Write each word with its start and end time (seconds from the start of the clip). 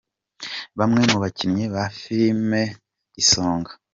Bamwe 0.79 1.01
mu 1.09 1.17
bakinnyi 1.23 1.65
ba 1.73 1.83
filimu 1.97 2.61
Isonga. 3.21 3.71